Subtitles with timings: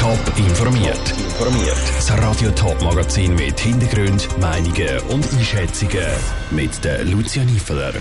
[0.00, 1.10] Top informiert.
[1.10, 1.76] Informiert.
[1.94, 6.06] Das Radio Top Magazin mit Hintergrund, Meinungen und Einschätzungen
[6.50, 7.92] mit der Lucia Niefeler.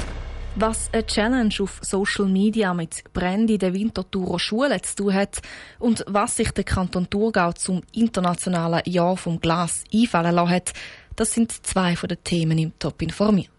[0.56, 5.42] Was eine Challenge auf Social Media mit Bränden in der Winterthur Schule zu tun hat
[5.78, 10.72] und was sich der Kanton Thurgau zum internationalen Jahr vom Glas einfallen lassen hat,
[11.18, 13.50] das sind zwei von den Themen im Top informiert.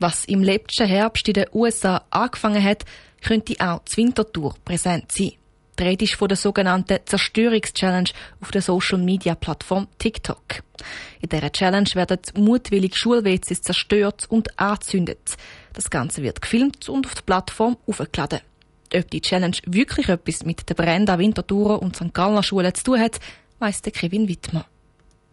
[0.00, 2.84] Was im letzten Herbst in den USA angefangen hat,
[3.22, 5.34] könnte auch zur Winterthur präsent sein.
[5.78, 8.10] Die Rede ist von der sogenannten Zerstörungschallenge
[8.40, 10.62] auf der Social-Media-Plattform TikTok.
[11.20, 15.36] In dieser Challenge werden mutwillig Schulwezis zerstört und angezündet.
[15.72, 18.40] Das Ganze wird gefilmt und auf die Plattform aufgeladen.
[18.94, 22.14] Ob die Challenge wirklich etwas mit der Brenda Winterthur und St.
[22.14, 23.18] Galler Schule zu tun hat,
[23.58, 24.66] weiss der Kevin Wittmer.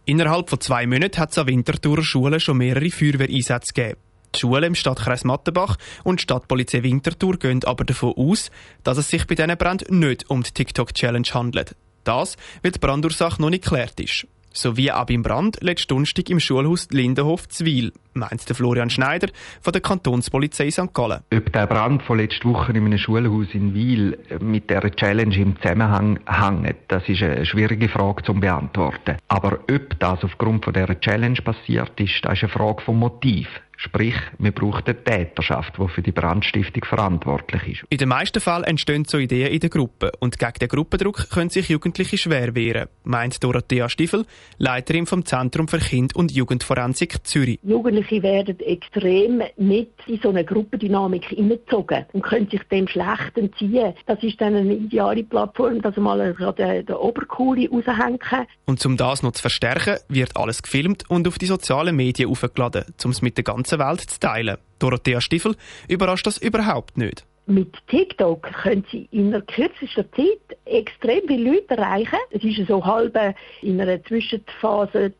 [0.05, 3.99] Innerhalb von zwei Monaten hat es an Winterthurer Schulen schon mehrere Feuerwehreinsätze gegeben.
[4.35, 8.49] Die Schulen im Stadtkreis Mattenbach und Stadtpolizei Winterthur gehen aber davon aus,
[8.83, 11.75] dass es sich bei diesen Brand nicht um die TikTok-Challenge handelt.
[12.03, 14.25] Das, weil die Brandursache noch nicht geklärt ist.
[14.53, 19.29] So wie auch beim Brand letzten Donnerstag im Schulhaus Lindenhof Zwil, meint der Florian Schneider
[19.61, 20.93] von der Kantonspolizei St.
[20.93, 21.21] Gallen.
[21.33, 25.55] Ob der Brand von letzter Woche in einem Schulhaus in Wil mit der Challenge im
[25.61, 29.17] Zusammenhang hängt, das ist eine schwierige Frage zu beantworten.
[29.27, 33.47] Aber ob das aufgrund von dieser Challenge passiert ist, das ist eine Frage vom Motiv.
[33.83, 37.83] Sprich, wir brauchen eine Täterschaft, die für die Brandstiftung verantwortlich ist.
[37.89, 41.49] In den meisten Fällen entstehen so Ideen in der Gruppe und gegen den Gruppendruck können
[41.49, 44.25] sich Jugendliche schwer wehren, meint Dorothea Stiefel,
[44.59, 47.57] Leiterin vom Zentrum für Kind- und Jugendforensik Zürich.
[47.63, 53.93] Jugendliche werden extrem mit in so eine Gruppendynamik hineingezogen und können sich dem schlecht entziehen.
[54.05, 58.19] Das ist dann eine ideale Plattform, dass mal den, den Oberkuli raushängen
[58.65, 62.85] Und um das noch zu verstärken, wird alles gefilmt und auf die sozialen Medien aufgeladen,
[63.03, 64.57] um es mit der ganzen Welt zu teilen.
[64.79, 65.55] Dorothea Stiefel
[65.87, 67.25] überrascht das überhaupt nicht.
[67.51, 72.17] Mit TikTok können Sie in einer kürzesten Zeit extrem viele Leute erreichen.
[72.29, 73.17] Es ist so halb
[73.61, 75.11] in einer Zwischenphase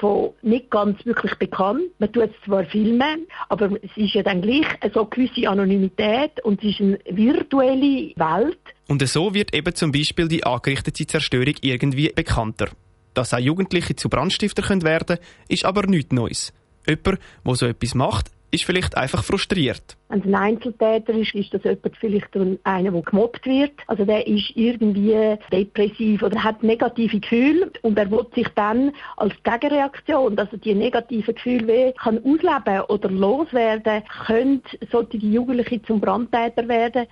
[0.00, 1.84] von nicht ganz wirklich bekannt.
[2.00, 6.42] Man tut es zwar filmen, aber es ist ja dann gleich so eine gewisse Anonymität
[6.42, 8.58] und es ist eine virtuelle Welt.
[8.88, 12.66] Und so wird eben zum Beispiel die angerichtete Zerstörung irgendwie bekannter.
[13.14, 16.52] Dass auch Jugendliche zu Brandstifter werden können, ist aber nichts Neues.
[16.88, 19.96] Jemand, der so etwas macht, ist vielleicht einfach frustriert.
[20.08, 23.72] Wenn es ein Einzeltäter ist, ist das jemand vielleicht einer, der gemobbt wird.
[23.86, 29.34] Also der ist irgendwie depressiv oder hat negative Gefühle und er will sich dann als
[29.42, 36.68] Gegenreaktion, dass er die negativen Gefühle kann ausleben oder loswerden, können solche Jugendliche zum Brandtäter
[36.68, 37.06] werden.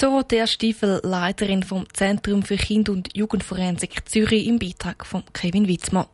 [0.00, 6.06] Dorothea Stiefel, Leiterin vom Zentrum für Kind- und Jugendforensik Zürich im Beitrag von Kevin Witzmann.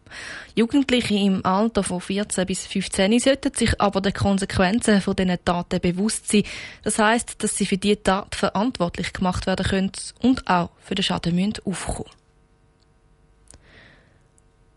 [0.57, 5.81] Jugendliche im Alter von 14 bis 15 sollten sich aber den Konsequenzen von diesen Taten
[5.81, 6.43] bewusst sein.
[6.83, 11.05] Das heißt, dass sie für diese Tat verantwortlich gemacht werden können und auch für den
[11.05, 12.11] Schaden müssen aufkommen.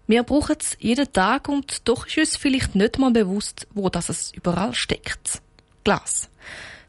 [0.05, 4.09] Wir brauchen es jeden Tag und doch ist uns vielleicht nicht mal bewusst, wo das
[4.09, 5.41] es überall steckt.
[5.83, 6.29] Glas.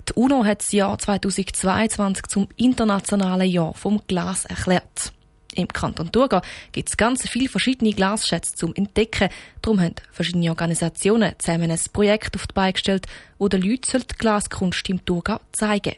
[0.08, 5.12] Die UNO hat das Jahr 2022 zum internationalen Jahr vom Glas erklärt.
[5.54, 9.28] Im Kanton Thurgau gibt es ganz viele verschiedene Glasschätze zum Entdecken.
[9.62, 13.06] Darum haben verschiedene Organisationen zusammen ein Projekt auf die Beine gestellt,
[13.38, 15.96] wo den Leuten die Glaskunst im Thurgau zeigen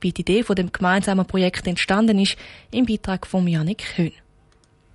[0.00, 2.36] Wie die Idee von dem gemeinsamen Projekt entstanden ist,
[2.70, 4.12] im Beitrag von Janik Höhn.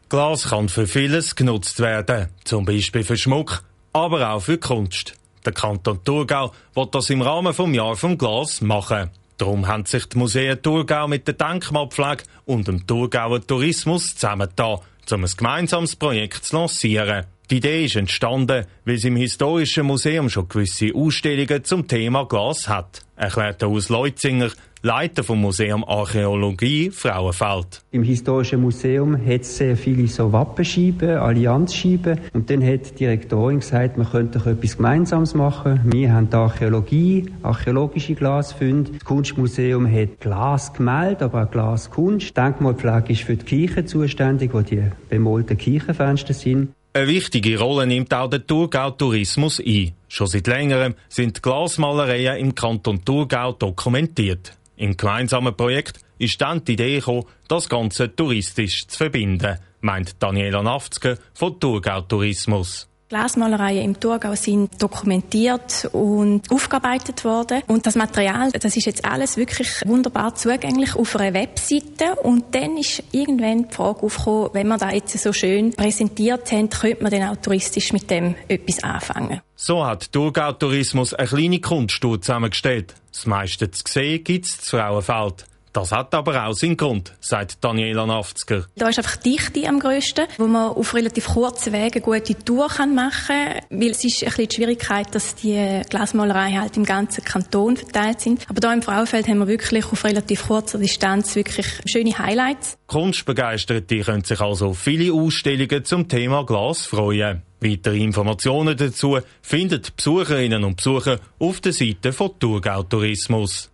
[0.09, 5.15] Glas kann für vieles genutzt werden, zum Beispiel für Schmuck, aber auch für Kunst.
[5.47, 9.11] Der Kanton Thurgau will das im Rahmen vom Jahr vom Glas machen.
[9.37, 15.23] Darum haben sich die Museen Thurgau mit der Denkmalpflege und dem Thurgauer Tourismus zusammengetan, um
[15.23, 17.27] ein gemeinsames Projekt zu lancieren.
[17.49, 22.67] Die Idee ist entstanden, weil es im Historischen Museum schon gewisse Ausstellungen zum Thema Glas
[22.67, 24.49] hat, erklärt Aus Leutzinger,
[24.83, 27.81] Leiter vom Museum Archäologie Frauenfeld.
[27.89, 32.19] Im Historischen Museum hat es sehr viele so Wappenscheiben, Allianzscheiben.
[32.33, 35.81] Und dann hat die Direktorin gesagt, man könnte doch etwas Gemeinsames machen.
[35.85, 38.91] Wir haben die Archäologie, archäologische Glasfunde.
[38.91, 42.29] Das Kunstmuseum hat Glas gemeldet, aber auch Glaskunst.
[42.29, 46.69] Die Denkmalpflege ist für die Kirche zuständig, wo die bemolten Kirchenfenster sind.
[46.93, 49.91] Eine wichtige Rolle nimmt auch der Thurgau-Tourismus ein.
[50.07, 54.56] Schon seit längerem sind Glasmalereien im Kanton Thurgau dokumentiert.
[54.77, 60.63] Im gemeinsamen Projekt ist dann die Idee gekommen, das Ganze touristisch zu verbinden, meint Daniela
[60.63, 62.87] Nafzke von Thurgau Tourismus.
[63.09, 67.61] Glasmalereien im Thurgau sind dokumentiert und aufgearbeitet worden.
[67.67, 72.15] Und das Material, das ist jetzt alles wirklich wunderbar zugänglich auf einer Webseite.
[72.23, 76.69] Und dann ist irgendwann die Frage aufgekommen, wenn wir da jetzt so schön präsentiert haben,
[76.69, 79.39] könnte man dann auch touristisch mit dem etwas anfangen.
[79.55, 82.93] So hat Thurgau Tourismus eine kleine Kunsttour zusammengestellt.
[83.13, 85.45] Das meiste zu sehen gibt es zu Frauenfeld.
[85.77, 88.65] Das hat aber auch seinen Grund, sagt Daniela Nafzger.
[88.77, 92.67] Da ist einfach die Dichte am grössten, wo man auf relativ kurzen Wegen gute Tour
[92.87, 97.23] machen kann, weil es ist ein bisschen die Schwierigkeit, dass die Glasmalereien halt im ganzen
[97.23, 98.49] Kanton verteilt sind.
[98.49, 102.79] Aber da im Frauenfeld haben wir wirklich auf relativ kurzer Distanz wirklich schöne Highlights.
[102.87, 107.43] Kunstbegeisterte können sich also viele Ausstellungen zum Thema Glas freuen.
[107.61, 113.69] Weitere Informationen dazu finden Besucherinnen und Besucher auf der Seite von Thurgau Tourismus.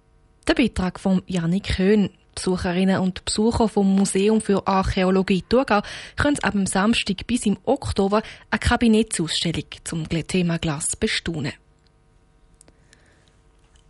[0.47, 2.09] Der Beitrag von Janik Höhn.
[2.35, 5.81] Besucherinnen und Besucher vom Museum für Archäologie Thurgau
[6.15, 11.53] können ab dem Samstag bis im Oktober eine Kabinettsausstellung zum Thema Glas bestaunen.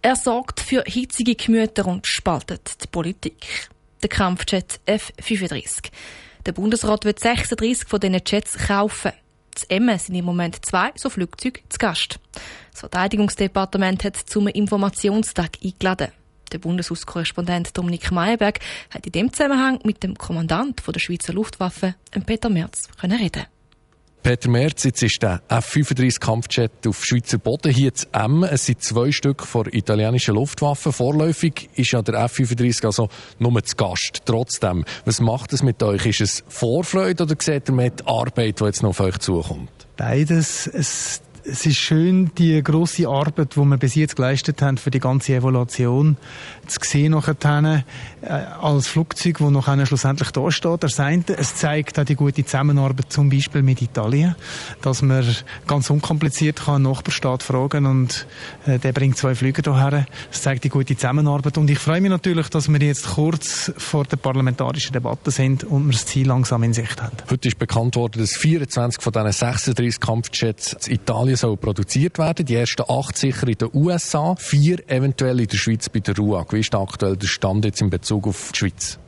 [0.01, 3.69] Er sorgt für hitzige Gemüter und spaltet die Politik.
[4.01, 5.89] Der Kampfjet F-35.
[6.45, 9.13] Der Bundesrat wird 36 von diesen Jets kaufen.
[9.55, 12.19] Z Emmen sind im Moment zwei so Flugzeuge zu Gast.
[12.71, 16.11] Das Verteidigungsdepartement hat zum Informationstag eingeladen.
[16.53, 18.59] Der Bundeshauskorrespondent Dominik Meyerberg
[18.91, 21.95] hat in dem Zusammenhang mit dem Kommandant der Schweizer Luftwaffe,
[22.27, 23.45] Peter Merz, reden.
[24.21, 28.44] Peter Merz, jetzt ist der F-35 Kampfjet auf Schweizer Boden hier zu M.
[28.44, 30.94] Es sind zwei Stück von italienischen Luftwaffe.
[30.94, 33.09] Vorläufig ist ja der F-35 also
[33.39, 34.21] nur zu Gast.
[34.25, 36.05] Trotzdem, was macht es mit euch?
[36.05, 39.71] Ist es Vorfreude oder seht ihr mit Arbeit, die jetzt noch auf euch zukommt?
[39.97, 40.67] Beides.
[40.67, 45.00] Es es ist schön, die große Arbeit, die wir bis jetzt geleistet haben für die
[45.00, 46.18] ganze Evaluation,
[46.68, 47.84] zu sehen nachher,
[48.22, 50.84] äh, als Flugzeug, das noch schlussendlich da steht.
[50.84, 54.36] Das eine, es zeigt auch die gute Zusammenarbeit zum Beispiel mit Italien,
[54.81, 55.25] dass man
[55.68, 58.25] ganz unkompliziert kann einen Nachbarstaat fragen und
[58.66, 60.06] äh, der bringt zwei Flüge hierher.
[60.31, 64.06] Es zeigt die gute Zusammenarbeit und ich freue mich natürlich, dass wir jetzt kurz vor
[64.06, 67.18] der parlamentarischen Debatte sind und wir das Ziel langsam in Sicht haben.
[67.30, 72.45] Heute ist bekannt worden, dass 24 von diesen 36 Kampfjets in Italien sollen produziert werden.
[72.45, 76.53] Die ersten acht sicher in den USA, vier eventuell in der Schweiz bei der RUAG.
[76.53, 79.00] Wie ist aktuell der Stand jetzt in Bezug auf die Schweiz?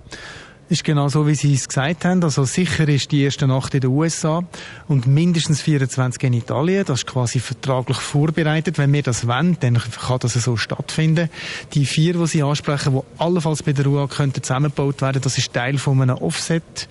[0.68, 2.24] Ist genau so, wie Sie es gesagt haben.
[2.24, 4.44] Also sicher ist die erste Nacht in den USA
[4.88, 6.84] und mindestens 24 in Italien.
[6.86, 8.80] Das ist quasi vertraglich vorbereitet.
[8.80, 11.30] Wenn wir das wollen, dann kann das so stattfinden.
[11.74, 15.54] Die vier, die Sie ansprechen, die allenfalls bei der RUA könnten zusammengebaut werden, das ist
[15.54, 16.88] Teil von einem Offset.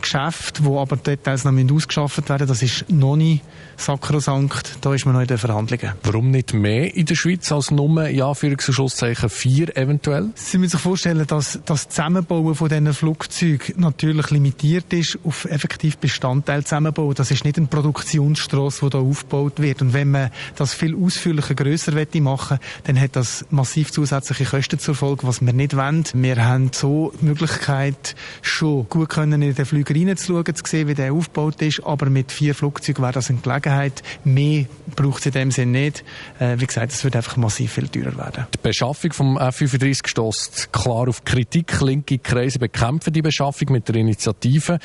[0.00, 3.42] Geschäft, wo aber Details noch ausgeschafft werden Das ist noch nicht
[3.76, 4.78] sakrosankt.
[4.80, 5.92] Da ist man noch in den Verhandlungen.
[6.02, 10.30] Warum nicht mehr in der Schweiz als nur, ja, für Schlusszeichen vier eventuell?
[10.34, 15.96] Sie müssen sich vorstellen, dass das Zusammenbauen von diesen Flugzeugen natürlich limitiert ist auf effektiv
[15.98, 17.14] Bestandteil zusammenbauen.
[17.14, 19.80] Das ist nicht ein Produktionsstrasse, die da aufgebaut wird.
[19.80, 24.96] Und wenn man das viel ausführlicher, grösser machen dann hat das massiv zusätzliche Kosten zur
[24.96, 26.02] Folge, was wir nicht wollen.
[26.14, 30.94] Wir haben so die Möglichkeit, schon gut können in den Flüger reinzuschauen, zu sehen, wie
[30.94, 31.84] der aufgebaut ist.
[31.84, 34.02] Aber mit vier Flugzeugen wäre das eine Gelegenheit.
[34.24, 34.66] Mehr
[34.96, 36.02] braucht es in dem Sinne nicht.
[36.40, 38.46] Äh, wie gesagt, es wird einfach massiv viel teurer werden.
[38.52, 41.80] Die Beschaffung vom F-35 stößt klar auf Kritik.
[41.80, 44.78] Linke Kreise bekämpfen die Beschaffung mit der Initiative.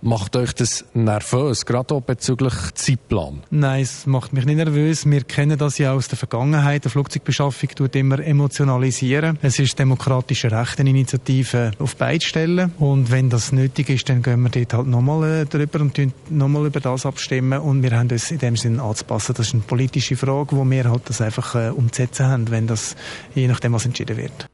[0.00, 3.42] Macht euch das nervös, gerade auch bezüglich Zeitplan?
[3.50, 5.04] Nein, es macht mich nicht nervös.
[5.10, 6.84] Wir kennen das ja aus der Vergangenheit.
[6.84, 9.38] Die Flugzeugbeschaffung tut immer emotionalisieren.
[9.42, 12.72] Es ist demokratische Recht, eine Initiative auf beide Stellen.
[12.78, 15.98] Und wenn das nötig ist, dann gehen wir dort halt nochmal äh, drüber und
[16.30, 17.58] nochmal über das abstimmen.
[17.58, 19.34] Und wir haben uns in dem Sinne anzupassen.
[19.36, 22.94] Das ist eine politische Frage, wo wir halt das einfach äh, umzusetzen haben, wenn das
[23.34, 24.47] je nachdem was entschieden wird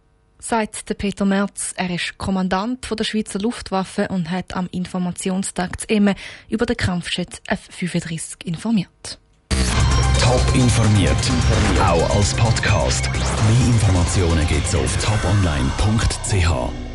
[0.45, 1.73] sagt Peter Merz.
[1.77, 6.15] Er ist Kommandant der Schweizer Luftwaffe und hat am Informationstag zu Emmen
[6.49, 9.19] über den Kampfjet F-35 informiert.
[10.21, 11.17] Top informiert,
[11.81, 13.11] auch als Podcast.
[13.11, 16.94] Mehr Informationen gibt's auf toponline.ch.